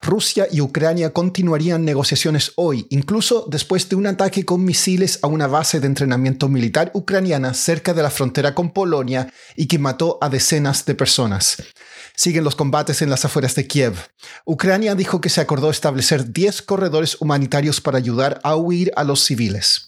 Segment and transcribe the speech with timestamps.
[0.00, 5.46] Rusia y Ucrania continuarían negociaciones hoy, incluso después de un ataque con misiles a una
[5.46, 10.28] base de entrenamiento militar ucraniana cerca de la frontera con Polonia y que mató a
[10.28, 11.56] decenas de personas.
[12.14, 13.94] Siguen los combates en las afueras de Kiev.
[14.44, 19.24] Ucrania dijo que se acordó establecer 10 corredores humanitarios para ayudar a huir a los
[19.24, 19.85] civiles.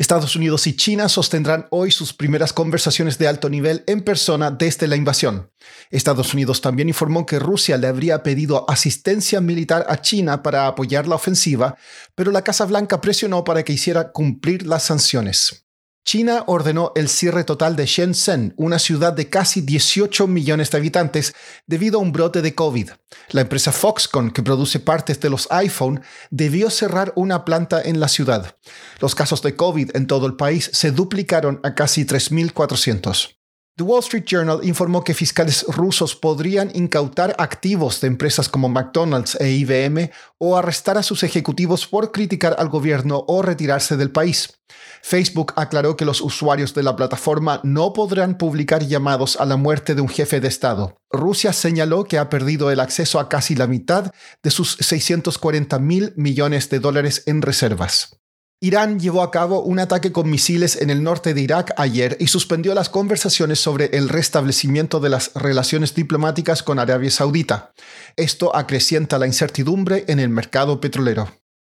[0.00, 4.88] Estados Unidos y China sostendrán hoy sus primeras conversaciones de alto nivel en persona desde
[4.88, 5.50] la invasión.
[5.90, 11.06] Estados Unidos también informó que Rusia le habría pedido asistencia militar a China para apoyar
[11.06, 11.76] la ofensiva,
[12.14, 15.66] pero la Casa Blanca presionó para que hiciera cumplir las sanciones.
[16.10, 21.36] China ordenó el cierre total de Shenzhen, una ciudad de casi 18 millones de habitantes,
[21.68, 22.90] debido a un brote de COVID.
[23.28, 26.02] La empresa Foxconn, que produce partes de los iPhone,
[26.32, 28.56] debió cerrar una planta en la ciudad.
[28.98, 33.39] Los casos de COVID en todo el país se duplicaron a casi 3.400.
[33.80, 39.38] The Wall Street Journal informó que fiscales rusos podrían incautar activos de empresas como McDonald's
[39.40, 44.60] e IBM o arrestar a sus ejecutivos por criticar al gobierno o retirarse del país.
[45.00, 49.94] Facebook aclaró que los usuarios de la plataforma no podrán publicar llamados a la muerte
[49.94, 50.98] de un jefe de Estado.
[51.10, 56.12] Rusia señaló que ha perdido el acceso a casi la mitad de sus 640 mil
[56.16, 58.19] millones de dólares en reservas.
[58.62, 62.26] Irán llevó a cabo un ataque con misiles en el norte de Irak ayer y
[62.26, 67.72] suspendió las conversaciones sobre el restablecimiento de las relaciones diplomáticas con Arabia Saudita.
[68.16, 71.32] Esto acrecienta la incertidumbre en el mercado petrolero.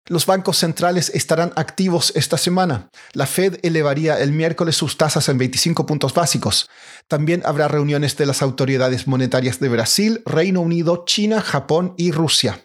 [0.07, 2.91] Los bancos centrales estarán activos esta semana.
[3.15, 6.69] La Fed elevaría el miércoles sus tasas en 25 puntos básicos.
[7.09, 12.61] También habrá reuniones de las autoridades monetarias de Brasil, Reino Unido, China, Japón y Rusia.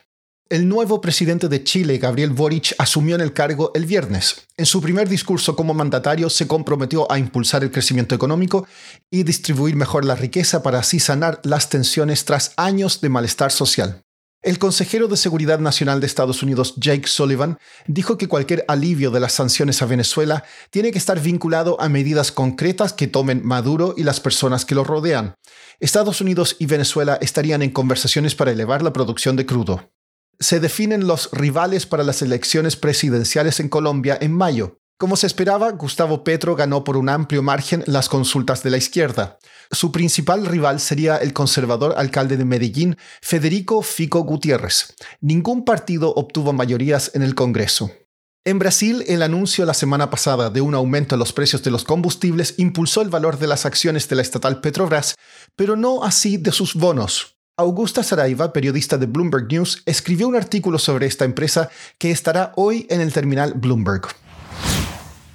[0.52, 4.48] El nuevo presidente de Chile, Gabriel Boric, asumió en el cargo el viernes.
[4.58, 8.66] En su primer discurso como mandatario se comprometió a impulsar el crecimiento económico
[9.12, 14.02] y distribuir mejor la riqueza para así sanar las tensiones tras años de malestar social.
[14.42, 19.20] El consejero de Seguridad Nacional de Estados Unidos, Jake Sullivan, dijo que cualquier alivio de
[19.20, 24.02] las sanciones a Venezuela tiene que estar vinculado a medidas concretas que tomen Maduro y
[24.02, 25.36] las personas que lo rodean.
[25.80, 29.92] Estados Unidos y Venezuela estarían en conversaciones para elevar la producción de crudo
[30.40, 34.80] se definen los rivales para las elecciones presidenciales en Colombia en mayo.
[34.98, 39.40] Como se esperaba, Gustavo Petro ganó por un amplio margen las consultas de la izquierda.
[39.72, 44.96] Su principal rival sería el conservador alcalde de Medellín, Federico Fico Gutiérrez.
[45.22, 47.92] Ningún partido obtuvo mayorías en el Congreso.
[48.46, 51.84] En Brasil, el anuncio la semana pasada de un aumento en los precios de los
[51.84, 55.16] combustibles impulsó el valor de las acciones de la estatal Petrobras,
[55.56, 57.39] pero no así de sus bonos.
[57.60, 62.88] Augusta Saraiva, periodista de Bloomberg News, escribió un artículo sobre esta empresa que estará hoy
[62.90, 64.08] en el terminal Bloomberg.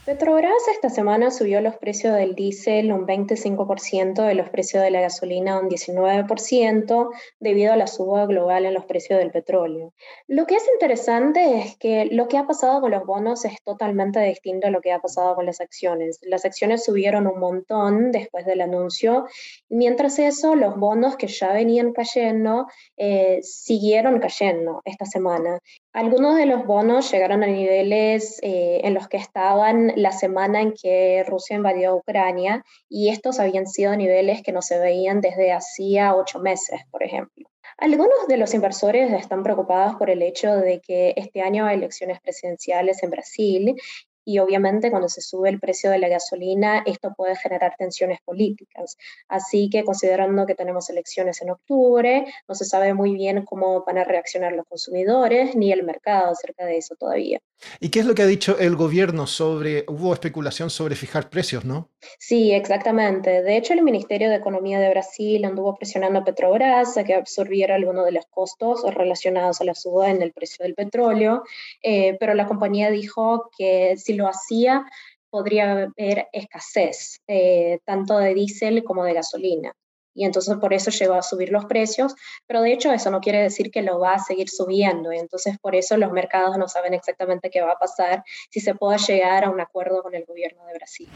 [0.04, 5.00] Petrobras esta semana subió los precios del diésel un 25%, de los precios de la
[5.00, 7.10] gasolina un 19%,
[7.41, 9.94] debido a la suba global en los precios del petróleo.
[10.28, 14.20] Lo que es interesante es que lo que ha pasado con los bonos es totalmente
[14.20, 16.19] distinto a lo que ha pasado con las acciones.
[16.21, 19.25] Las acciones subieron un montón después del anuncio,
[19.71, 22.66] mientras eso, los bonos que ya venían cayendo
[22.98, 25.60] eh, siguieron cayendo esta semana.
[25.94, 30.72] Algunos de los bonos llegaron a niveles eh, en los que estaban la semana en
[30.72, 36.16] que Rusia invadió Ucrania y estos habían sido niveles que no se veían desde hacía
[36.16, 37.49] ocho meses, por ejemplo.
[37.78, 42.21] Algunos de los inversores están preocupados por el hecho de que este año hay elecciones
[42.21, 43.77] presidenciales en Brasil
[44.24, 48.96] y obviamente cuando se sube el precio de la gasolina, esto puede generar tensiones políticas.
[49.28, 53.98] Así que considerando que tenemos elecciones en octubre, no se sabe muy bien cómo van
[53.98, 57.40] a reaccionar los consumidores ni el mercado acerca de eso todavía.
[57.80, 61.64] ¿Y qué es lo que ha dicho el gobierno sobre, hubo especulación sobre fijar precios,
[61.64, 61.91] no?
[62.18, 63.42] Sí, exactamente.
[63.42, 67.74] De hecho, el Ministerio de Economía de Brasil anduvo presionando a Petrobras a que absorbiera
[67.74, 71.44] algunos de los costos relacionados a la suba en el precio del petróleo,
[71.82, 74.84] eh, pero la compañía dijo que lo hacía
[75.31, 79.75] podría haber escasez, eh, tanto de diésel como de gasolina
[80.15, 82.15] y entonces por eso llegó a subir los precios,
[82.47, 85.59] pero de hecho eso no quiere decir que lo va a seguir subiendo, y entonces
[85.59, 89.45] por eso los mercados no saben exactamente qué va a pasar si se pueda llegar
[89.45, 91.09] a un acuerdo con el gobierno de Brasil.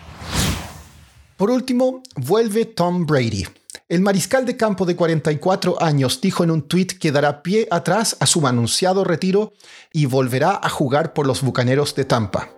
[1.37, 3.45] Por último, vuelve Tom Brady.
[3.89, 8.17] El mariscal de campo de 44 años dijo en un tuit que dará pie atrás
[8.21, 9.53] a su anunciado retiro
[9.93, 12.58] y volverá a jugar por los Bucaneros de Tampa.